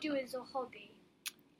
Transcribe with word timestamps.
do 0.00 0.14
as 0.14 0.34
a 0.34 0.42
hobby? 0.42 0.92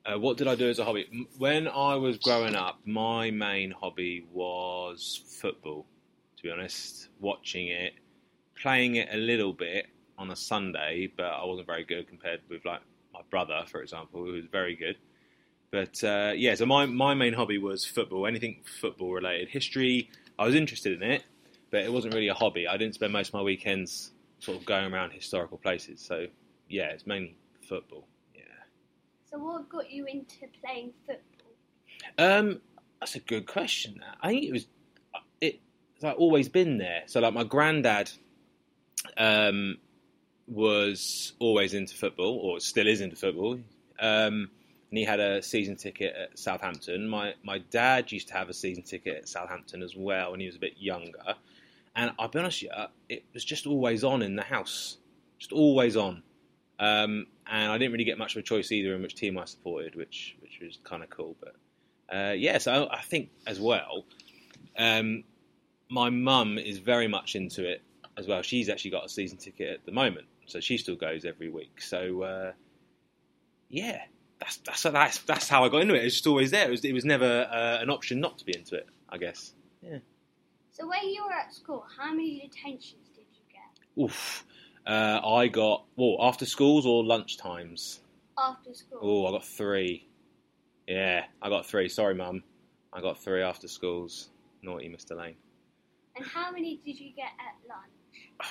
Uh, 0.05 0.19
what 0.19 0.37
did 0.37 0.47
I 0.47 0.55
do 0.55 0.69
as 0.69 0.79
a 0.79 0.85
hobby? 0.85 1.27
When 1.39 1.67
I 1.67 1.97
was 1.97 2.19
growing 2.19 2.55
up, 2.55 2.81
my 2.85 3.31
main 3.31 3.73
hobby 3.73 4.27
was 4.33 5.21
football, 5.41 5.87
to 6.37 6.43
be 6.43 6.51
honest. 6.51 7.09
Watching 7.21 7.69
it, 7.69 7.95
playing 8.61 8.97
it 8.97 9.09
a 9.12 9.17
little 9.17 9.53
bit 9.53 9.87
on 10.19 10.31
a 10.31 10.37
Sunday, 10.37 11.12
but 11.17 11.27
I 11.27 11.45
wasn't 11.45 11.67
very 11.67 11.85
good 11.85 12.09
compared 12.09 12.41
with 12.49 12.65
like 12.65 12.81
my 13.12 13.21
brother, 13.31 13.65
for 13.67 13.83
example, 13.83 14.25
who 14.25 14.33
was 14.33 14.45
very 14.51 14.77
good. 14.77 14.97
But 15.71 16.03
uh, 16.05 16.33
yeah, 16.37 16.55
so 16.55 16.67
my, 16.67 16.87
my 16.87 17.15
main 17.15 17.33
hobby 17.33 17.59
was 17.59 17.84
football, 17.84 18.27
anything 18.27 18.62
football 18.81 19.12
related. 19.12 19.48
History, 19.48 20.11
I 20.39 20.47
was 20.47 20.55
interested 20.55 21.03
in 21.03 21.11
it, 21.11 21.25
but 21.71 21.83
it 21.83 21.93
wasn't 21.93 22.15
really 22.15 22.28
a 22.28 22.34
hobby. 22.34 22.69
I 22.69 22.77
didn't 22.77 22.95
spend 22.95 23.12
most 23.12 23.28
of 23.28 23.34
my 23.34 23.43
weekends 23.43 24.12
sort 24.39 24.59
of 24.59 24.65
going 24.65 24.93
around 24.93 25.11
historical 25.11 25.59
places. 25.59 26.00
So 26.00 26.27
yeah, 26.69 26.87
it's 26.87 27.06
mainly 27.06 27.37
football. 27.69 28.06
So, 29.37 29.42
what 29.42 29.69
got 29.69 29.91
you 29.91 30.06
into 30.06 30.47
playing 30.62 30.92
football? 31.06 31.53
Um, 32.17 32.61
that's 33.01 33.17
a 33.17 33.20
good 33.20 33.47
question. 33.47 34.03
I 34.23 34.31
think 34.31 34.45
it 34.45 34.53
was 34.53 34.67
it. 35.43 35.61
It's 35.95 36.03
like 36.03 36.19
always 36.19 36.48
been 36.48 36.78
there. 36.78 37.03
So 37.05 37.20
like 37.20 37.34
my 37.34 37.45
granddad, 37.45 38.11
um, 39.19 39.77
was 40.47 41.34
always 41.39 41.75
into 41.75 41.95
football, 41.95 42.39
or 42.39 42.61
still 42.61 42.87
is 42.87 43.03
into 43.03 43.17
football. 43.17 43.59
Um, 43.98 44.51
and 44.91 44.98
he 44.98 45.05
had 45.05 45.20
a 45.20 45.43
season 45.43 45.77
ticket 45.77 46.15
at 46.15 46.39
Southampton. 46.39 47.06
My 47.06 47.34
my 47.43 47.59
dad 47.59 48.11
used 48.12 48.28
to 48.28 48.34
have 48.34 48.48
a 48.48 48.55
season 48.55 48.84
ticket 48.84 49.17
at 49.17 49.28
Southampton 49.28 49.83
as 49.83 49.95
well 49.95 50.31
when 50.31 50.41
he 50.41 50.47
was 50.47 50.56
a 50.56 50.61
bit 50.61 50.78
younger. 50.78 51.34
And 51.95 52.12
I'll 52.19 52.28
be 52.28 52.39
honest 52.39 52.62
you, 52.62 52.71
it 53.11 53.25
was 53.34 53.45
just 53.45 53.67
always 53.67 54.03
on 54.03 54.23
in 54.23 54.34
the 54.37 54.45
house, 54.45 54.97
just 55.39 55.53
always 55.53 55.95
on. 55.95 56.23
Um, 56.78 57.27
and 57.46 57.72
I 57.72 57.78
didn't 57.78 57.92
really 57.92 58.05
get 58.05 58.19
much 58.19 58.36
of 58.36 58.41
a 58.41 58.42
choice 58.42 58.70
either 58.70 58.94
in 58.94 59.02
which 59.02 59.14
team 59.14 59.38
I 59.38 59.44
supported, 59.44 59.94
which 59.94 60.36
which 60.41 60.60
was 60.60 60.78
kind 60.84 61.02
of 61.02 61.10
cool. 61.10 61.36
But 61.41 62.14
uh, 62.14 62.32
yeah, 62.32 62.58
so 62.58 62.88
I 62.91 63.00
think 63.02 63.30
as 63.46 63.60
well, 63.60 64.05
um, 64.77 65.24
my 65.88 66.10
mum 66.10 66.58
is 66.58 66.78
very 66.78 67.08
much 67.08 67.34
into 67.34 67.64
it 67.69 67.82
as 68.16 68.27
well. 68.27 68.42
She's 68.42 68.69
actually 68.69 68.91
got 68.91 69.04
a 69.04 69.08
season 69.08 69.38
ticket 69.38 69.72
at 69.72 69.86
the 69.86 69.92
moment, 69.92 70.27
so 70.47 70.60
she 70.60 70.77
still 70.77 70.97
goes 70.97 71.24
every 71.24 71.48
week. 71.48 71.80
So 71.80 72.22
uh, 72.22 72.52
yeah, 73.69 74.02
that's 74.38 74.58
that's 74.58 74.82
that's 74.82 75.19
that's 75.20 75.48
how 75.48 75.64
I 75.64 75.69
got 75.69 75.82
into 75.82 75.94
it. 75.94 76.04
It's 76.04 76.16
just 76.16 76.27
always 76.27 76.50
there. 76.50 76.69
It 76.69 76.70
was 76.70 76.84
it 76.84 76.92
was 76.92 77.04
never 77.04 77.48
uh, 77.50 77.78
an 77.80 77.91
option 77.91 78.20
not 78.20 78.38
to 78.38 78.44
be 78.44 78.56
into 78.56 78.77
it. 78.77 78.86
I 79.08 79.19
guess. 79.19 79.52
Yeah. 79.82 79.98
So, 80.72 80.86
when 80.86 81.08
you 81.08 81.24
were 81.24 81.32
at 81.32 81.54
school, 81.54 81.86
how 81.97 82.12
many 82.12 82.41
detentions 82.41 83.08
did 83.14 83.24
you 83.32 83.41
get 83.50 84.04
Oof. 84.04 84.44
Uh, 84.87 85.21
I 85.25 85.49
got 85.49 85.84
well 85.97 86.16
after 86.21 86.47
schools 86.47 86.87
or 86.87 87.05
lunch 87.05 87.37
times. 87.38 88.00
after 88.38 88.72
school? 88.72 88.99
Oh, 89.03 89.27
I 89.27 89.33
got 89.33 89.44
three. 89.44 90.09
Yeah, 90.87 91.25
I 91.43 91.49
got 91.49 91.66
three. 91.66 91.88
Sorry, 91.88 92.15
mum. 92.15 92.44
I 92.93 93.00
got 93.00 93.22
three 93.22 93.43
after 93.43 93.66
schools. 93.66 94.28
Naughty, 94.62 94.88
Mr. 94.88 95.16
Lane. 95.16 95.34
And 96.15 96.25
how 96.25 96.50
many 96.53 96.81
did 96.84 96.99
you 96.99 97.10
get 97.15 97.31
at 97.38 97.69
lunch? 97.69 98.50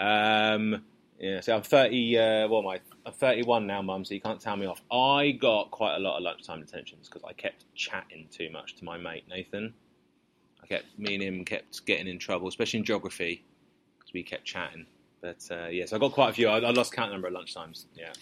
Um, 0.00 0.84
yeah, 1.18 1.40
so 1.40 1.56
I'm 1.56 1.62
30. 1.62 2.16
Uh, 2.18 2.46
what 2.46 2.60
am 2.60 2.68
I? 2.68 2.80
I'm 3.04 3.12
31 3.12 3.66
now, 3.66 3.82
mum. 3.82 4.04
So 4.04 4.14
you 4.14 4.20
can't 4.20 4.40
tell 4.40 4.56
me 4.56 4.66
off. 4.66 4.80
I 4.92 5.32
got 5.32 5.72
quite 5.72 5.96
a 5.96 5.98
lot 5.98 6.18
of 6.18 6.22
lunchtime 6.22 6.60
detentions 6.60 7.08
because 7.08 7.24
I 7.28 7.32
kept 7.32 7.64
chatting 7.74 8.28
too 8.30 8.48
much 8.52 8.76
to 8.76 8.84
my 8.84 8.96
mate 8.96 9.24
Nathan. 9.28 9.74
I 10.62 10.66
kept 10.68 10.84
me 10.96 11.14
and 11.14 11.22
him 11.24 11.44
kept 11.44 11.84
getting 11.84 12.06
in 12.06 12.20
trouble, 12.20 12.46
especially 12.46 12.78
in 12.78 12.84
geography, 12.84 13.44
because 14.08 14.14
we 14.14 14.22
kept 14.22 14.44
chatting. 14.44 14.86
But 15.20 15.46
uh, 15.50 15.68
yeah, 15.68 15.86
so 15.86 15.96
I 15.96 15.98
got 15.98 16.12
quite 16.12 16.30
a 16.30 16.32
few. 16.32 16.48
I, 16.48 16.58
I 16.58 16.70
lost 16.70 16.92
count 16.92 17.12
number 17.12 17.28
of 17.28 17.34
lunchtimes. 17.34 17.86
Yeah. 17.94 18.12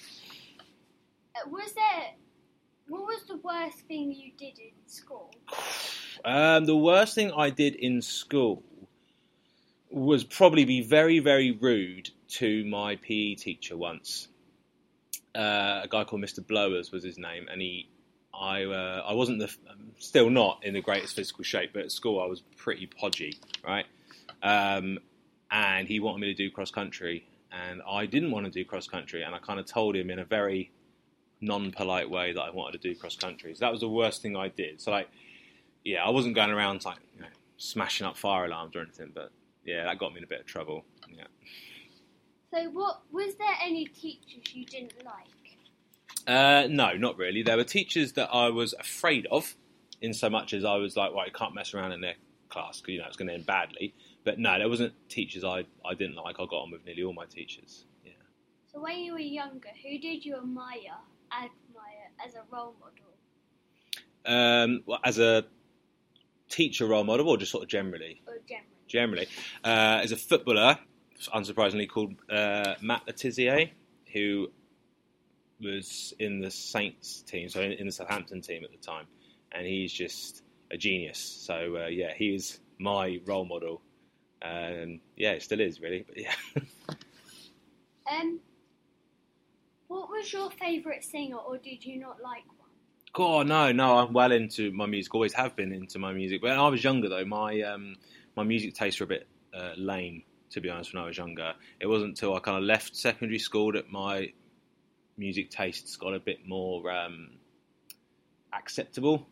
Uh, 1.35 1.49
Was 1.51 1.73
there. 1.75 2.15
What 2.89 3.03
was 3.03 3.25
the 3.27 3.37
worst 3.39 3.81
thing 3.89 4.13
you 4.13 4.31
did 4.39 4.59
in 4.59 4.71
school? 4.87 5.35
Um, 6.25 6.67
the 6.67 6.77
worst 6.77 7.17
thing 7.17 7.33
I 7.37 7.51
did 7.51 7.75
in 7.75 8.01
school 8.01 8.63
was 9.91 10.23
probably 10.23 10.65
be 10.65 10.83
very, 10.83 11.19
very 11.19 11.51
rude 11.51 12.11
to 12.29 12.65
my 12.65 12.97
PE 12.97 13.35
teacher 13.35 13.77
once. 13.77 14.29
Uh, 15.35 15.81
a 15.83 15.89
guy 15.91 16.05
called 16.05 16.23
Mr. 16.23 16.47
Blowers 16.47 16.93
was 16.93 17.03
his 17.03 17.19
name, 17.19 17.49
and 17.51 17.61
he, 17.61 17.89
I, 18.33 18.63
uh, 18.65 19.03
I 19.07 19.15
wasn't 19.15 19.41
the, 19.41 19.51
um, 19.69 19.91
still 19.99 20.31
not 20.31 20.61
in 20.65 20.75
the 20.75 20.81
greatest 20.81 21.17
physical 21.17 21.43
shape, 21.43 21.73
but 21.75 21.83
at 21.83 21.93
school 21.93 22.23
I 22.23 22.27
was 22.27 22.41
pretty 22.57 22.87
podgy, 22.87 23.37
right? 23.67 23.87
Um, 24.45 25.01
and 25.51 25.87
he 25.89 26.01
wanted 26.01 26.21
me 26.21 26.27
to 26.29 26.35
do 26.35 26.51
cross 26.51 26.71
country, 26.71 27.27
and 27.53 27.83
I 27.89 28.07
didn't 28.07 28.31
want 28.31 28.47
to 28.47 28.51
do 28.53 28.65
cross 28.65 28.87
country, 28.87 29.23
and 29.23 29.35
I 29.35 29.39
kind 29.39 29.61
of 29.61 29.67
told 29.67 29.97
him 29.97 30.11
in 30.11 30.19
a 30.19 30.25
very 30.25 30.73
non-polite 31.41 32.09
way 32.09 32.33
that 32.33 32.41
I 32.41 32.51
wanted 32.51 32.81
to 32.81 32.89
do 32.89 32.99
cross 32.99 33.17
country. 33.17 33.55
So 33.55 33.61
that 33.61 33.73
was 33.73 33.81
the 33.81 33.89
worst 33.89 34.23
thing 34.23 34.37
I 34.37 34.49
did. 34.49 34.81
So 34.81 34.91
like, 34.91 35.09
yeah, 35.85 36.05
I 36.05 36.11
wasn't 36.11 36.35
going 36.35 36.51
around 36.51 36.85
like 36.85 36.99
you 37.15 37.23
know, 37.23 37.29
smashing 37.57 38.07
up 38.07 38.17
fire 38.17 38.47
alarms 38.47 38.75
or 38.75 38.81
anything, 38.81 39.13
but 39.15 39.31
yeah, 39.65 39.85
that 39.85 39.99
got 39.99 40.13
me 40.13 40.19
in 40.19 40.25
a 40.25 40.29
bit 40.29 40.41
of 40.41 40.47
trouble. 40.47 40.85
Yeah. 41.11 41.25
So, 42.53 42.71
what 42.71 43.03
was 43.13 43.35
there 43.37 43.55
any 43.63 43.87
teachers 43.87 44.55
you 44.55 44.65
didn't 44.65 45.05
like? 45.05 45.27
Uh, 46.27 46.67
no, 46.69 46.95
not 46.95 47.19
really. 47.19 47.43
There 47.43 47.57
were 47.57 47.65
teachers 47.65 48.13
that 48.15 48.29
I 48.33 48.49
was 48.49 48.75
afraid 48.79 49.27
of, 49.31 49.55
in 50.01 50.15
so 50.15 50.31
much 50.31 50.53
as 50.55 50.65
I 50.65 50.77
was 50.77 50.97
like, 50.97 51.11
well, 51.11 51.21
I 51.21 51.29
can't 51.29 51.55
mess 51.55 51.75
around 51.75 51.93
in 51.93 52.01
their 52.01 52.15
class 52.57 52.81
because 52.81 52.93
you 52.95 53.01
know 53.01 53.07
it's 53.07 53.17
going 53.17 53.29
to 53.29 53.35
end 53.35 53.47
badly. 53.47 53.95
But 54.25 54.39
no, 54.39 54.59
there 54.59 54.69
wasn't 54.69 54.95
teachers 55.09 55.45
I, 55.45 55.65
I 55.85 55.95
didn't 55.95 56.17
like. 56.17 56.37
I 56.39 56.45
got 56.45 56.63
on 56.63 56.71
with 56.71 56.85
nearly 56.85 57.05
all 57.05 57.13
my 57.13 57.27
teachers. 57.27 57.85
Yeah. 58.05 58.13
So, 58.73 58.81
when 58.81 58.99
you 58.99 59.13
were 59.13 59.19
younger, 59.19 59.69
who 59.83 59.99
did 59.99 60.25
you 60.25 60.37
admire, 60.37 60.99
admire 61.33 62.11
as 62.25 62.35
a 62.35 62.43
role 62.51 62.75
model? 62.81 63.07
Um, 64.25 64.83
well, 64.87 65.01
as 65.05 65.19
a 65.19 65.45
teacher 66.49 66.87
role 66.87 67.05
model, 67.05 67.29
or 67.29 67.37
just 67.37 67.53
sort 67.53 67.63
of 67.63 67.69
generally. 67.69 68.23
Or 68.27 68.35
generally? 68.49 68.67
generally, 68.89 69.29
uh, 69.65 70.01
is 70.03 70.13
a 70.13 70.17
footballer, 70.17 70.79
unsurprisingly 71.35 71.89
called 71.89 72.15
uh, 72.31 72.75
Matt 72.81 73.03
Le 73.07 73.13
Tissier, 73.13 73.71
who 74.13 74.49
was 75.61 76.15
in 76.19 76.41
the 76.41 76.51
Saints 76.51 77.23
team, 77.23 77.49
so 77.49 77.61
in, 77.61 77.73
in 77.73 77.87
the 77.87 77.93
Southampton 77.93 78.41
team 78.41 78.65
at 78.65 78.71
the 78.71 78.79
time, 78.79 79.07
and 79.53 79.67
he's 79.67 79.93
just 79.93 80.43
a 80.71 80.77
genius. 80.77 81.19
So 81.19 81.77
uh, 81.85 81.87
yeah, 81.87 82.13
he 82.15 82.35
is 82.35 82.61
my 82.79 83.21
role 83.27 83.45
model, 83.45 83.83
and 84.43 85.01
yeah, 85.17 85.33
it 85.33 85.43
still 85.43 85.61
is 85.61 85.81
really. 85.81 86.05
But 86.07 86.19
yeah, 86.19 86.35
Um, 88.11 88.41
what 89.89 90.09
was 90.09 90.33
your 90.33 90.51
favourite 90.51 91.05
singer, 91.05 91.37
or 91.37 91.59
did 91.59 91.85
you 91.85 91.99
not 91.99 92.21
like 92.23 92.45
one? 92.59 92.69
God, 93.13 93.47
no, 93.49 93.73
no, 93.73 93.99
I'm 93.99 94.13
well 94.13 94.33
into 94.33 94.71
my 94.73 94.87
music. 94.87 95.15
Always 95.15 95.33
have 95.33 95.57
been 95.57 95.73
into 95.73 95.99
my 95.99 96.13
music. 96.13 96.43
When 96.43 96.53
I 96.53 96.69
was 96.69 96.85
younger, 96.85 97.09
though, 97.09 97.25
my 97.25 97.61
um, 97.63 97.97
my 98.37 98.43
music 98.43 98.75
tastes 98.75 99.01
were 99.01 99.05
a 99.05 99.09
bit 99.09 99.29
uh, 99.55 99.73
lame. 99.77 100.23
To 100.51 100.61
be 100.61 100.71
honest, 100.71 100.95
when 100.95 101.03
I 101.03 101.07
was 101.07 101.17
younger, 101.19 101.55
it 101.81 101.87
wasn't 101.87 102.11
until 102.11 102.37
I 102.37 102.39
kind 102.39 102.57
of 102.59 102.63
left 102.63 102.95
secondary 102.95 103.41
school 103.41 103.73
that 103.73 103.91
my 103.91 104.33
music 105.19 105.51
tastes 105.51 105.97
got 105.97 106.15
a 106.15 106.21
bit 106.21 106.47
more 106.47 106.89
um, 106.91 107.31
acceptable, 108.53 109.27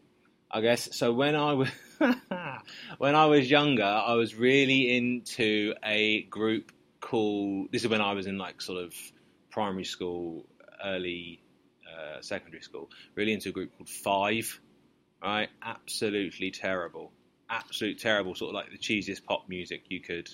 I 0.50 0.60
guess. 0.60 0.96
So 0.96 1.12
when 1.12 1.34
I 1.34 1.52
was 1.52 1.68
when 2.98 3.14
I 3.14 3.26
was 3.26 3.50
younger, 3.50 3.84
I 3.84 4.14
was 4.14 4.34
really 4.34 4.96
into 4.96 5.74
a 5.84 6.22
group 6.24 6.72
called. 7.00 7.72
This 7.72 7.82
is 7.82 7.88
when 7.88 8.00
I 8.00 8.12
was 8.12 8.26
in 8.26 8.38
like 8.38 8.60
sort 8.60 8.82
of 8.82 8.94
primary 9.50 9.84
school, 9.84 10.44
early 10.84 11.42
uh, 11.88 12.20
secondary 12.20 12.62
school. 12.62 12.90
Really 13.14 13.32
into 13.32 13.50
a 13.50 13.52
group 13.52 13.76
called 13.76 13.88
Five. 13.88 14.60
Right, 15.22 15.48
absolutely 15.62 16.50
terrible, 16.50 17.10
absolute 17.48 17.98
terrible. 17.98 18.34
Sort 18.34 18.50
of 18.50 18.54
like 18.54 18.70
the 18.70 18.78
cheesiest 18.78 19.24
pop 19.24 19.48
music 19.48 19.84
you 19.88 20.00
could 20.00 20.30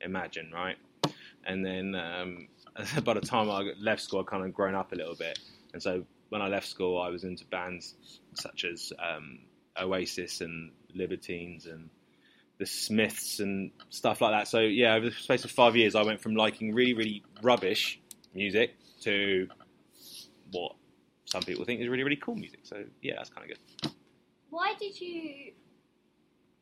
imagine. 0.00 0.50
Right, 0.52 0.76
and 1.46 1.64
then 1.64 1.94
um, 1.94 2.48
by 3.04 3.14
the 3.14 3.20
time 3.20 3.50
I 3.50 3.72
left 3.80 4.02
school, 4.02 4.20
I 4.20 4.30
kind 4.30 4.44
of 4.44 4.52
grown 4.52 4.74
up 4.74 4.92
a 4.92 4.96
little 4.96 5.14
bit, 5.14 5.38
and 5.72 5.82
so 5.82 6.04
when 6.28 6.42
I 6.42 6.48
left 6.48 6.66
school, 6.66 7.00
I 7.00 7.08
was 7.08 7.24
into 7.24 7.44
bands 7.46 7.94
such 8.34 8.64
as 8.64 8.92
um, 8.98 9.38
Oasis 9.80 10.40
and 10.40 10.72
Libertines 10.94 11.66
and 11.66 11.90
the 12.58 12.66
Smiths 12.66 13.40
and 13.40 13.72
stuff 13.90 14.20
like 14.20 14.32
that. 14.32 14.48
So 14.48 14.60
yeah, 14.60 14.94
over 14.94 15.06
the 15.06 15.12
space 15.12 15.44
of 15.44 15.50
five 15.50 15.76
years, 15.76 15.94
I 15.94 16.02
went 16.02 16.20
from 16.20 16.36
liking 16.36 16.74
really, 16.74 16.94
really 16.94 17.24
rubbish 17.42 18.00
music 18.34 18.76
to 19.02 19.48
what 20.52 20.76
some 21.24 21.42
people 21.42 21.64
think 21.64 21.80
is 21.80 21.88
really, 21.88 22.04
really 22.04 22.16
cool 22.16 22.36
music. 22.36 22.60
So 22.62 22.84
yeah, 23.02 23.14
that's 23.16 23.30
kind 23.30 23.50
of 23.50 23.56
good. 23.56 23.92
Why 24.50 24.74
did 24.78 25.00
you 25.00 25.52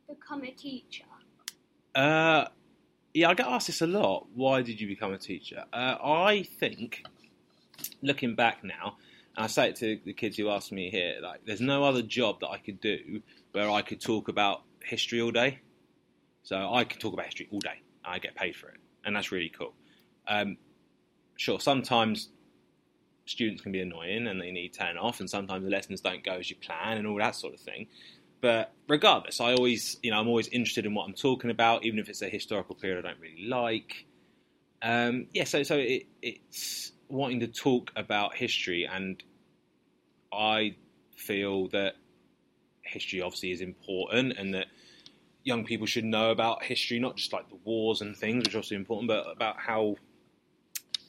become 0.09 0.43
a 0.45 0.51
teacher? 0.51 1.05
Uh, 1.95 2.47
yeah, 3.13 3.29
I 3.29 3.35
get 3.35 3.47
asked 3.47 3.67
this 3.67 3.83
a 3.83 3.87
lot. 3.87 4.27
Why 4.35 4.63
did 4.63 4.81
you 4.81 4.87
become 4.87 5.13
a 5.13 5.19
teacher? 5.19 5.65
Uh, 5.73 5.97
I 6.03 6.47
think, 6.59 7.05
looking 8.01 8.35
back 8.35 8.65
now, 8.65 8.97
and 9.37 9.45
I 9.45 9.47
say 9.47 9.69
it 9.71 9.77
to 9.77 9.99
the 10.05 10.13
kids 10.13 10.37
who 10.37 10.51
ask 10.51 10.73
me 10.73 10.91
here, 10.91 11.17
like, 11.23 11.45
there's 11.45 11.61
no 11.61 11.85
other 11.85 12.03
job 12.03 12.41
that 12.41 12.49
I 12.49 12.59
could 12.59 12.81
do 12.81 13.23
where 13.53 13.71
I 13.71 13.83
could 13.83 14.01
talk 14.01 14.29
about 14.29 14.63
history 14.83 15.21
all 15.21 15.31
day. 15.31 15.61
So 16.43 16.73
I 16.73 16.85
could 16.85 17.01
talk 17.01 17.13
about 17.13 17.27
history 17.27 17.49
all 17.53 17.61
day, 17.61 17.81
I 18.05 18.19
get 18.19 18.35
paid 18.35 18.57
for 18.57 18.69
it, 18.69 18.79
and 19.05 19.15
that's 19.15 19.31
really 19.31 19.49
cool. 19.49 19.75
Um, 20.27 20.57
sure, 21.37 21.61
sometimes 21.61 22.29
students 23.27 23.63
can 23.63 23.73
be 23.73 23.81
annoying 23.81 24.27
and 24.27 24.41
they 24.41 24.51
need 24.51 24.75
turn 24.75 24.99
off, 24.99 25.21
and 25.21 25.31
sometimes 25.31 25.65
the 25.65 25.71
lessons 25.71 26.01
don't 26.01 26.25
go 26.25 26.35
as 26.35 26.51
you 26.51 26.57
plan 26.57 26.99
and 26.99 27.07
all 27.07 27.19
that 27.19 27.37
sort 27.37 27.55
of 27.55 27.61
thing. 27.61 27.87
But 28.41 28.73
regardless, 28.89 29.41
I 29.41 29.53
always, 29.55 29.99
you 30.03 30.11
know, 30.11 30.19
I'm 30.19 30.27
always 30.27 30.49
interested 30.49 30.85
in 30.85 30.95
what 30.95 31.05
I'm 31.05 31.15
talking 31.15 31.51
about, 31.51 31.85
even 31.85 32.01
if 32.01 32.09
it's 32.09 32.23
a 32.23 32.29
historical 32.29 32.75
period 32.75 33.05
I 33.05 33.11
don't 33.11 33.21
really 33.21 33.47
like. 33.47 34.07
Um, 34.83 35.29
yeah, 35.33 35.45
so 35.45 35.63
so 35.63 35.77
it, 35.79 36.07
it's 36.21 36.92
wanting 37.13 37.41
to 37.41 37.47
talk 37.47 37.93
about 37.95 38.35
history, 38.35 38.89
and 38.91 39.23
I 40.33 40.77
feel 41.15 41.69
that 41.69 41.95
history 42.83 43.21
obviously 43.21 43.53
is 43.53 43.61
important, 43.61 44.35
and 44.39 44.55
that 44.55 44.67
young 45.45 45.65
people 45.65 45.87
should 45.87 46.05
know 46.05 46.31
about 46.31 46.65
history, 46.65 46.99
not 46.99 47.17
just 47.17 47.33
like 47.33 47.49
the 47.49 47.59
wars 47.65 48.01
and 48.01 48.17
things, 48.17 48.45
which 48.45 48.55
are 48.55 48.59
also 48.59 48.75
important, 48.75 49.09
but 49.09 49.31
about 49.31 49.59
how 49.59 49.97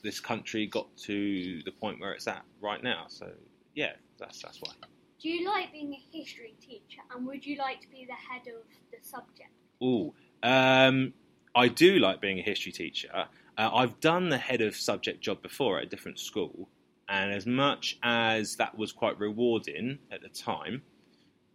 this 0.02 0.20
country 0.20 0.66
got 0.66 0.94
to 0.98 1.62
the 1.64 1.72
point 1.72 2.00
where 2.00 2.12
it's 2.12 2.28
at 2.28 2.44
right 2.60 2.82
now. 2.82 3.06
So 3.08 3.30
yeah, 3.74 3.92
that's 4.18 4.42
that's 4.42 4.60
why. 4.60 4.72
Do 5.20 5.30
you 5.30 5.48
like 5.48 5.72
being 5.72 5.94
a 5.94 6.16
history 6.16 6.54
teacher, 6.60 7.00
and 7.14 7.26
would 7.26 7.46
you 7.46 7.56
like 7.56 7.80
to 7.80 7.88
be 7.88 8.06
the 8.06 8.12
head 8.12 8.42
of 8.46 8.62
the 8.90 8.98
subject? 9.00 9.50
Ooh, 9.82 10.12
um, 10.42 11.14
I 11.54 11.68
do 11.68 11.98
like 11.98 12.20
being 12.20 12.38
a 12.38 12.42
history 12.42 12.72
teacher. 12.72 13.26
Uh, 13.56 13.70
I've 13.72 14.00
done 14.00 14.28
the 14.28 14.38
head 14.38 14.60
of 14.60 14.74
subject 14.74 15.20
job 15.20 15.42
before 15.42 15.78
at 15.78 15.84
a 15.84 15.86
different 15.86 16.18
school, 16.18 16.68
and 17.08 17.32
as 17.32 17.46
much 17.46 17.98
as 18.02 18.56
that 18.56 18.76
was 18.76 18.92
quite 18.92 19.18
rewarding 19.18 19.98
at 20.10 20.22
the 20.22 20.28
time, 20.28 20.82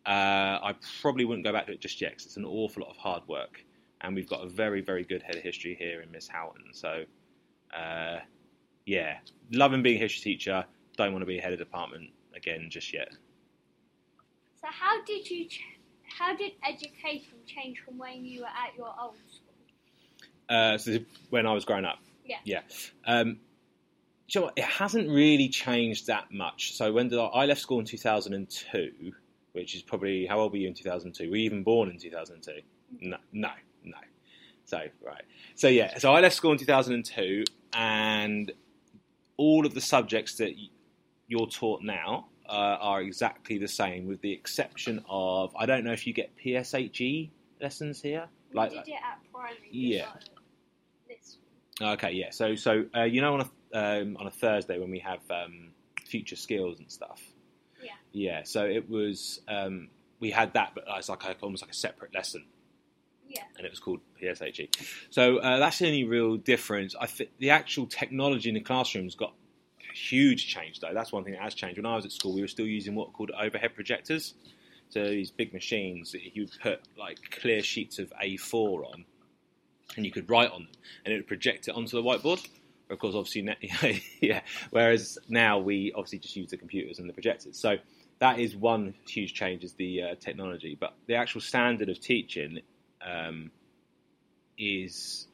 uh, 0.06 0.60
I 0.64 0.76
probably 1.02 1.26
wouldn't 1.26 1.46
go 1.46 1.52
back 1.52 1.66
to 1.68 1.74
it 1.74 1.82
just 1.82 2.00
yet 2.02 2.12
because 2.12 2.26
it's 2.26 2.38
an 2.38 2.46
awful 2.46 2.84
lot 2.84 2.92
of 2.92 2.98
hard 2.98 3.24
work, 3.28 3.64
and 4.02 4.16
we've 4.16 4.30
got 4.30 4.44
a 4.44 4.48
very, 4.48 4.82
very 4.82 5.04
good 5.04 5.22
head 5.22 5.36
of 5.36 5.44
history 5.44 5.76
here 5.78 6.02
in 6.02 6.12
Miss 6.12 6.28
Houghton. 6.28 6.74
So, 6.74 7.04
uh, 7.76 8.20
yeah, 8.86 9.18
loving 9.52 9.84
being 9.84 9.98
a 9.98 10.00
history 10.00 10.34
teacher. 10.34 10.66
Don't 10.98 11.12
want 11.12 11.22
to 11.22 11.28
be 11.28 11.38
a 11.38 11.42
head 11.42 11.54
of 11.54 11.60
department 11.60 12.10
again 12.36 12.68
just 12.70 12.94
yet. 12.94 13.10
So 14.62 14.68
how 14.70 15.04
did 15.04 15.30
you? 15.30 15.46
Ch- 15.46 15.64
how 16.04 16.36
did 16.36 16.54
education 16.68 17.38
change 17.46 17.80
from 17.80 17.98
when 17.98 18.26
you 18.26 18.42
were 18.42 18.48
at 18.48 18.76
your 18.76 18.94
old 19.00 19.16
school? 19.32 19.39
Uh, 20.50 20.78
so 20.78 20.98
when 21.30 21.46
I 21.46 21.54
was 21.54 21.66
growing 21.66 21.86
up. 21.86 22.00
Yeah. 22.26 22.38
Yeah. 22.44 22.62
Um, 23.06 23.38
do 24.28 24.40
you 24.40 24.42
know 24.42 24.46
what? 24.46 24.54
It 24.58 24.64
hasn't 24.64 25.08
really 25.10 25.50
changed 25.50 26.08
that 26.08 26.32
much. 26.32 26.76
So 26.76 26.92
when 26.92 27.08
did 27.10 27.20
I, 27.20 27.26
I 27.26 27.46
left 27.46 27.62
school 27.62 27.80
in 27.80 27.86
2002, 27.86 29.12
which 29.54 29.76
is 29.76 29.82
probably 29.82 30.26
how 30.26 30.40
old 30.40 30.52
were 30.52 30.58
you 30.58 30.68
in 30.68 30.74
2002? 30.74 31.30
Were 31.30 31.36
you 31.36 31.44
even 31.46 31.64
born 31.64 31.90
in 31.90 31.98
2002? 31.98 32.62
No, 33.02 33.18
no, 33.34 33.50
no. 33.84 33.98
So 34.66 34.82
right. 35.04 35.24
So 35.56 35.68
yeah. 35.68 35.98
So 35.98 36.14
I 36.14 36.22
left 36.22 36.36
school 36.36 36.52
in 36.52 36.60
2002, 36.60 37.44
and 37.74 38.52
all 39.38 39.66
of 39.66 39.74
the 39.74 39.82
subjects 39.82 40.36
that 40.36 40.54
you're 41.28 41.48
taught 41.48 41.82
now 41.82 42.28
uh, 42.48 42.78
are 42.80 43.02
exactly 43.02 43.58
the 43.58 43.68
same, 43.68 44.08
with 44.08 44.22
the 44.22 44.32
exception 44.32 45.04
of 45.10 45.56
I 45.56 45.66
don't 45.66 45.84
know 45.84 45.92
if 45.94 46.06
you 46.06 46.14
get 46.14 46.36
PSHE 46.38 47.30
lessons 47.62 48.02
here. 48.02 48.28
We 48.52 48.58
Like 48.58 48.72
did 48.72 48.88
it 48.88 48.94
at 48.94 49.20
primary. 49.32 49.58
Yeah. 49.72 50.12
Not 51.80 51.94
at 51.94 52.00
This. 52.00 52.04
Okay, 52.06 52.14
yeah. 52.18 52.30
So, 52.32 52.56
so 52.56 52.86
uh, 52.96 53.04
you 53.04 53.22
know, 53.22 53.34
on 53.36 53.42
a 53.42 54.02
um, 54.02 54.18
on 54.18 54.28
a 54.28 54.32
Thursday 54.32 54.80
when 54.80 54.90
we 54.92 55.00
have 55.00 55.20
um, 55.30 55.70
future 56.06 56.36
skills 56.36 56.80
and 56.80 56.92
stuff. 56.92 57.22
Yeah. 57.84 57.92
Yeah. 58.12 58.42
So 58.44 58.66
it 58.66 58.90
was 58.90 59.42
um, 59.48 59.90
we 60.20 60.32
had 60.32 60.54
that, 60.54 60.72
but 60.76 60.86
it's 60.88 61.10
like 61.10 61.24
a, 61.24 61.36
almost 61.42 61.64
like 61.64 61.72
a 61.72 61.76
separate 61.76 62.14
lesson, 62.14 62.46
Yeah. 63.28 63.44
and 63.58 63.66
it 63.66 63.70
was 63.72 63.80
called 63.80 64.00
PSHE. 64.22 64.70
So 65.12 65.38
uh, 65.38 65.60
that's 65.60 65.80
the 65.80 65.86
only 65.88 66.04
real 66.04 66.38
difference. 66.38 66.96
I 67.00 67.06
think 67.06 67.30
the 67.40 67.52
actual 67.52 67.86
technology 67.86 68.50
in 68.50 68.56
the 68.56 68.62
classrooms 68.62 69.16
got 69.16 69.34
a 69.90 69.96
huge 69.96 70.48
change 70.48 70.80
though. 70.80 70.94
That's 70.94 71.12
one 71.12 71.24
thing 71.24 71.34
that 71.34 71.42
has 71.42 71.54
changed. 71.54 71.78
When 71.78 71.86
I 71.86 71.96
was 71.96 72.06
at 72.06 72.12
school, 72.12 72.34
we 72.34 72.42
were 72.42 72.48
still 72.48 72.68
using 72.68 72.96
what 72.96 73.14
called 73.14 73.32
overhead 73.40 73.76
projectors. 73.76 74.34
So 74.90 75.04
these 75.08 75.30
big 75.30 75.54
machines 75.54 76.14
that 76.14 76.36
you 76.36 76.44
would 76.44 76.60
put 76.62 76.82
like 76.98 77.20
clear 77.30 77.62
sheets 77.62 78.00
of 78.00 78.12
A4 78.22 78.86
on, 78.92 79.06
and 79.96 80.06
you 80.06 80.12
could 80.12 80.30
write 80.30 80.52
on 80.52 80.64
them, 80.64 80.72
and 81.06 81.14
it 81.14 81.18
would 81.18 81.28
project 81.28 81.68
it 81.68 81.76
onto 81.76 82.02
the 82.02 82.04
whiteboard. 82.04 82.46
Of 82.90 83.00
course, 83.00 83.16
obviously, 83.16 84.04
yeah. 84.22 84.42
Whereas 84.72 85.18
now 85.28 85.60
we 85.60 85.92
obviously 85.94 86.20
just 86.20 86.36
use 86.36 86.50
the 86.50 86.58
computers 86.58 87.00
and 87.00 87.08
the 87.08 87.14
projectors. 87.14 87.58
So 87.58 87.78
that 88.20 88.40
is 88.40 88.56
one 88.56 88.96
huge 89.08 89.34
change 89.34 89.64
is 89.64 89.74
the 89.74 90.02
uh, 90.02 90.16
technology, 90.20 90.76
but 90.80 90.96
the 91.08 91.16
actual 91.16 91.42
standard 91.42 91.90
of 91.90 92.00
teaching 92.00 92.62
um, 93.02 93.52
is 94.58 95.28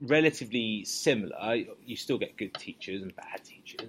relatively 0.00 0.84
similar. 0.84 1.56
You 1.84 1.96
still 1.96 2.18
get 2.18 2.36
good 2.36 2.54
teachers 2.54 3.02
and 3.02 3.14
bad 3.16 3.44
teachers 3.44 3.88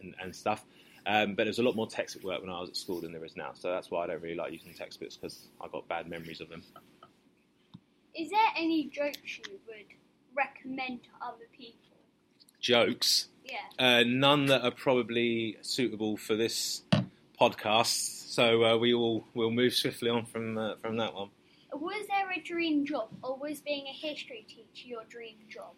and, 0.00 0.14
and 0.20 0.34
stuff. 0.34 0.64
Um, 1.04 1.34
but 1.34 1.44
there's 1.44 1.58
a 1.58 1.62
lot 1.62 1.74
more 1.74 1.88
textbook 1.88 2.24
work 2.24 2.40
when 2.40 2.50
I 2.50 2.60
was 2.60 2.70
at 2.70 2.76
school 2.76 3.00
than 3.00 3.12
there 3.12 3.24
is 3.24 3.36
now. 3.36 3.50
So 3.54 3.70
that's 3.70 3.90
why 3.90 4.04
I 4.04 4.06
don't 4.08 4.22
really 4.22 4.36
like 4.36 4.52
using 4.52 4.72
textbooks 4.72 5.16
because 5.16 5.48
I 5.60 5.68
got 5.68 5.88
bad 5.88 6.08
memories 6.08 6.40
of 6.40 6.48
them. 6.48 6.62
Is 8.14 8.28
there 8.28 8.40
any 8.56 8.88
jokes 8.88 9.38
you 9.38 9.58
would 9.66 9.86
recommend 10.34 11.04
to 11.04 11.08
other 11.20 11.48
people? 11.56 11.96
Jokes. 12.60 13.28
Yeah. 13.44 13.56
Uh, 13.78 14.04
none 14.06 14.46
that 14.46 14.62
are 14.62 14.70
probably 14.70 15.56
suitable 15.62 16.16
for 16.16 16.36
this 16.36 16.82
podcast. 17.40 18.30
So 18.32 18.64
uh, 18.64 18.76
we 18.76 18.94
will 18.94 19.26
will 19.34 19.50
move 19.50 19.74
swiftly 19.74 20.10
on 20.10 20.26
from 20.26 20.58
uh, 20.58 20.76
from 20.76 20.96
that 20.98 21.14
one. 21.14 21.30
Was 21.72 22.06
there 22.08 22.30
a 22.30 22.40
dream 22.40 22.84
job, 22.84 23.08
or 23.22 23.36
was 23.36 23.60
being 23.60 23.86
a 23.86 23.92
history 23.92 24.46
teacher 24.46 24.88
your 24.88 25.04
dream 25.08 25.36
job? 25.48 25.72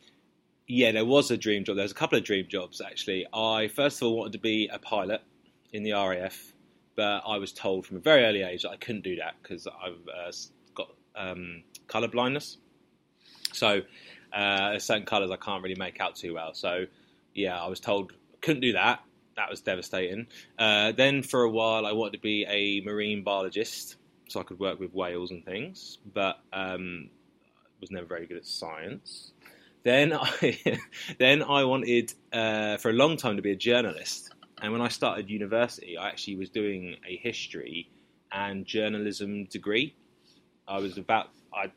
Yeah, 0.66 0.92
there 0.92 1.04
was 1.04 1.30
a 1.30 1.36
dream 1.36 1.64
job. 1.64 1.76
There 1.76 1.84
was 1.84 1.92
a 1.92 1.96
couple 1.96 2.18
of 2.18 2.24
dream 2.24 2.46
jobs 2.48 2.80
actually. 2.80 3.26
I 3.32 3.68
first 3.68 4.02
of 4.02 4.08
all 4.08 4.18
wanted 4.18 4.32
to 4.32 4.38
be 4.40 4.68
a 4.72 4.78
pilot 4.78 5.22
in 5.72 5.84
the 5.84 5.92
RAF, 5.92 6.52
but 6.96 7.22
I 7.26 7.38
was 7.38 7.52
told 7.52 7.86
from 7.86 7.96
a 7.96 8.00
very 8.00 8.24
early 8.24 8.42
age 8.42 8.62
that 8.62 8.70
I 8.70 8.76
couldn't 8.76 9.02
do 9.02 9.16
that 9.16 9.34
because 9.42 9.66
I've 9.66 10.08
uh, 10.08 10.32
um, 11.16 11.62
colour 11.86 12.08
blindness. 12.08 12.58
So 13.52 13.82
uh, 14.32 14.78
certain 14.78 15.04
colours 15.04 15.30
I 15.30 15.36
can't 15.36 15.62
really 15.62 15.76
make 15.76 16.00
out 16.00 16.16
too 16.16 16.34
well. 16.34 16.54
So 16.54 16.86
yeah, 17.34 17.60
I 17.60 17.68
was 17.68 17.80
told 17.80 18.12
I 18.12 18.36
couldn't 18.40 18.62
do 18.62 18.72
that. 18.72 19.00
That 19.36 19.50
was 19.50 19.60
devastating. 19.60 20.26
Uh, 20.58 20.92
then 20.92 21.22
for 21.22 21.42
a 21.42 21.50
while, 21.50 21.86
I 21.86 21.92
wanted 21.92 22.12
to 22.12 22.20
be 22.20 22.44
a 22.48 22.84
marine 22.84 23.24
biologist 23.24 23.96
so 24.28 24.40
I 24.40 24.42
could 24.42 24.58
work 24.58 24.80
with 24.80 24.92
whales 24.94 25.30
and 25.30 25.44
things, 25.44 25.98
but 26.12 26.38
um, 26.52 27.10
was 27.80 27.90
never 27.90 28.06
very 28.06 28.26
good 28.26 28.36
at 28.36 28.46
science. 28.46 29.32
Then 29.82 30.12
I, 30.12 30.78
then 31.18 31.42
I 31.42 31.64
wanted 31.64 32.14
uh, 32.32 32.78
for 32.78 32.90
a 32.90 32.94
long 32.94 33.16
time 33.16 33.36
to 33.36 33.42
be 33.42 33.52
a 33.52 33.56
journalist, 33.56 34.32
and 34.62 34.72
when 34.72 34.80
I 34.80 34.88
started 34.88 35.28
university, 35.28 35.96
I 35.98 36.08
actually 36.08 36.36
was 36.36 36.48
doing 36.48 36.96
a 37.06 37.16
history 37.16 37.90
and 38.32 38.64
journalism 38.64 39.44
degree. 39.44 39.94
I 40.66 40.78
was 40.78 40.98
about 40.98 41.30
I, 41.52 41.70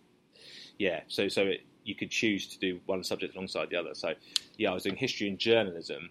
yeah. 0.77 1.01
So 1.07 1.27
so 1.27 1.43
it, 1.43 1.61
you 1.83 1.95
could 1.95 2.11
choose 2.11 2.47
to 2.47 2.59
do 2.59 2.79
one 2.85 3.03
subject 3.03 3.35
alongside 3.35 3.69
the 3.69 3.77
other. 3.77 3.93
So 3.93 4.13
yeah, 4.57 4.71
I 4.71 4.73
was 4.73 4.83
doing 4.83 4.95
history 4.95 5.27
and 5.27 5.39
journalism. 5.39 6.09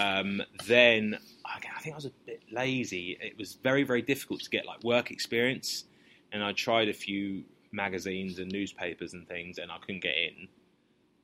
Um, 0.00 0.42
then 0.66 1.18
I 1.46 1.80
think 1.80 1.94
I 1.94 1.96
was 1.96 2.04
a 2.04 2.12
bit 2.26 2.42
lazy. 2.52 3.16
It 3.20 3.38
was 3.38 3.54
very 3.54 3.84
very 3.84 4.02
difficult 4.02 4.40
to 4.40 4.50
get 4.50 4.66
like 4.66 4.82
work 4.84 5.10
experience, 5.10 5.84
and 6.32 6.42
I 6.42 6.52
tried 6.52 6.88
a 6.88 6.92
few 6.92 7.44
magazines 7.72 8.38
and 8.38 8.50
newspapers 8.50 9.14
and 9.14 9.26
things, 9.28 9.58
and 9.58 9.70
I 9.70 9.78
couldn't 9.78 10.02
get 10.02 10.14
in. 10.16 10.48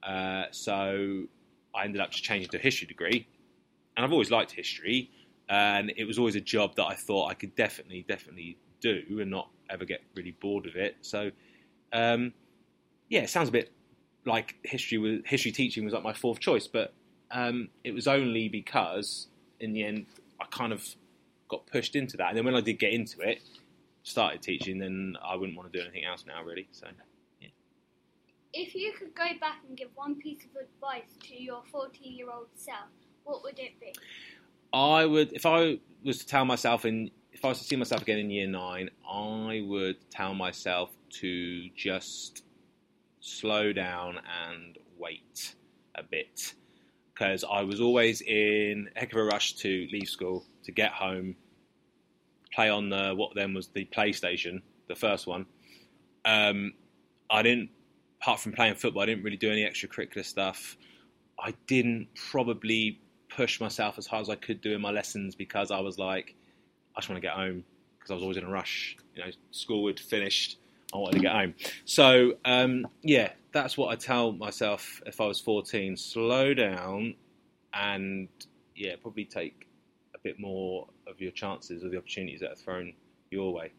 Uh, 0.03 0.47
so 0.51 1.25
I 1.75 1.85
ended 1.85 2.01
up 2.01 2.11
just 2.11 2.25
changing 2.25 2.51
to 2.51 2.59
a 2.59 2.61
history 2.61 2.87
degree, 2.87 3.27
and 3.97 4.05
I've 4.05 4.13
always 4.13 4.31
liked 4.31 4.53
history, 4.53 5.11
and 5.49 5.93
it 5.97 6.05
was 6.05 6.19
always 6.19 6.37
a 6.37 6.41
job 6.41 6.77
that 6.77 6.85
I 6.85 6.95
thought 6.95 7.31
I 7.31 7.35
could 7.35 7.55
definitely, 7.55 8.05
definitely 8.09 8.59
do 8.81 9.03
and 9.21 9.31
not 9.31 9.49
ever 9.71 9.85
get 9.85 10.03
really 10.15 10.33
bored 10.33 10.67
of 10.67 10.77
it. 10.77 10.97
So, 11.03 11.31
um, 11.93 12.33
yeah, 13.09 13.21
it 13.21 13.31
sounds 13.31 13.49
a 13.49 13.53
bit 13.53 13.71
like 14.27 14.57
history 14.63 14.99
was 14.99 15.21
history 15.27 15.53
teaching 15.53 15.85
was 15.85 15.93
like 15.93 16.03
my 16.03 16.13
fourth 16.13 16.41
choice, 16.41 16.67
but 16.67 16.93
um, 17.31 17.69
it 17.83 17.93
was 17.93 18.07
only 18.07 18.49
because 18.49 19.29
in 19.61 19.73
the 19.73 19.85
end 19.85 20.07
I 20.41 20.47
kind 20.51 20.73
of 20.73 20.87
got 21.49 21.67
pushed 21.67 21.95
into 21.97 22.17
that, 22.17 22.29
and 22.29 22.37
then 22.37 22.45
when 22.45 22.55
I 22.55 22.61
did 22.61 22.79
get 22.79 22.93
into 22.93 23.21
it, 23.21 23.41
started 24.03 24.43
teaching, 24.43 24.79
then 24.79 25.17
I 25.23 25.35
wouldn't 25.35 25.57
want 25.57 25.73
to 25.73 25.79
do 25.79 25.83
anything 25.83 26.05
else 26.05 26.25
now, 26.27 26.43
really. 26.45 26.69
So. 26.71 26.87
If 28.57 28.73
you 28.77 28.93
could 28.93 29.17
go 29.17 29.27
back 29.41 29.63
and 29.69 29.77
give 29.77 29.89
one 29.97 30.15
piece 30.15 30.45
of 30.45 30.51
advice 30.63 31.17
to 31.25 31.43
your 31.43 31.65
14 31.73 32.15
year 32.15 32.31
old 32.33 32.47
self, 32.55 32.87
what 33.25 33.43
would 33.43 33.59
it 33.59 33.81
be? 33.81 33.93
I 34.73 35.05
would, 35.07 35.33
if 35.33 35.45
I 35.45 35.79
was 36.05 36.19
to 36.19 36.27
tell 36.27 36.45
myself 36.45 36.85
in, 36.85 37.11
if 37.35 37.45
I 37.45 37.49
was 37.49 37.59
to 37.59 37.65
see 37.65 37.77
myself 37.77 38.03
again 38.03 38.19
in 38.19 38.31
year 38.31 38.47
nine, 38.47 38.91
I 39.09 39.63
would 39.67 39.97
tell 40.11 40.35
myself 40.35 40.91
to 41.21 41.69
just 41.77 42.45
slow 43.21 43.73
down 43.73 44.19
and 44.49 44.79
wait 44.99 45.55
a 45.95 46.03
bit. 46.03 46.55
Because 47.13 47.45
I 47.45 47.63
was 47.63 47.81
always 47.81 48.23
in 48.23 48.89
a 48.97 49.01
heck 49.01 49.13
of 49.13 49.19
a 49.19 49.25
rush 49.25 49.55
to 49.57 49.87
leave 49.93 50.09
school, 50.09 50.45
to 50.65 50.73
get 50.73 50.93
home, 50.93 51.37
play 52.53 52.71
on 52.71 52.89
the, 52.89 53.15
what 53.15 53.35
then 53.35 53.53
was 53.53 53.69
the 53.69 53.85
PlayStation, 53.85 54.63
the 54.89 54.97
first 54.97 55.27
one. 55.27 55.47
Um, 56.25 56.73
I 57.31 57.43
didn't 57.43 57.71
apart 58.25 58.41
from 58.41 58.53
playing 58.53 58.75
football, 58.77 59.03
I 59.03 59.07
didn't 59.07 59.23
really 59.23 59.37
do 59.37 59.53
any 59.53 59.65
extracurricular 59.65 60.25
stuff. 60.25 60.79
I 61.39 61.53
didn't 61.67 62.09
probably 62.31 63.01
push 63.29 63.61
myself 63.61 63.99
as 63.99 64.07
hard 64.07 64.23
as 64.23 64.31
I 64.31 64.37
could 64.37 64.63
do 64.63 64.73
in 64.73 64.81
my 64.81 64.93
lessons 64.93 65.35
because 65.35 65.71
I 65.71 65.81
was 65.81 65.99
like, 65.99 66.35
I 66.97 67.01
just 67.01 67.09
want 67.09 67.21
to 67.21 67.27
get 67.27 67.35
home 67.35 67.65
because 67.99 68.11
I 68.11 68.15
was 68.15 68.23
always 68.23 68.37
in 68.37 68.45
a 68.45 68.51
rush. 68.51 68.97
You 69.15 69.25
know, 69.25 69.31
school 69.51 69.87
had 69.87 69.99
finished. 69.99 70.59
I 70.93 70.99
wanted 70.99 71.17
to 71.17 71.23
get 71.23 71.33
home. 71.33 71.55
So, 71.85 72.35
um, 72.45 72.87
yeah, 73.03 73.33
that's 73.53 73.77
what 73.77 73.89
I 73.89 73.97
tell 73.97 74.33
myself 74.33 75.03
if 75.07 75.21
I 75.21 75.27
was 75.27 75.41
14. 75.41 75.97
Slow 75.97 76.55
down 76.55 77.15
and, 77.73 78.29
yeah, 78.77 78.95
probably 79.01 79.25
take 79.25 79.67
a 80.15 80.19
bit 80.23 80.39
more 80.39 80.87
of 81.09 81.21
your 81.21 81.33
chances 81.33 81.85
or 81.85 81.89
the 81.89 81.97
opportunities 81.97 82.41
that 82.41 82.53
are 82.53 82.57
thrown 82.57 82.93
your 83.31 83.53
way. 83.53 83.73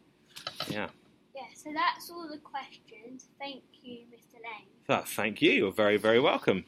Yeah. 0.68 0.88
Yeah, 1.34 1.42
so 1.54 1.70
that's 1.74 2.10
all 2.10 2.28
the 2.28 2.38
questions. 2.38 3.28
Thank 3.38 3.62
you, 3.82 4.00
Mr. 4.12 4.34
Lane. 4.34 4.68
Ah, 4.88 5.04
thank 5.06 5.40
you. 5.40 5.52
You're 5.52 5.72
very, 5.72 5.96
very 5.96 6.20
welcome. 6.20 6.64